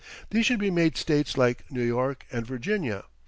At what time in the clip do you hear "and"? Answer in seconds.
2.31-2.43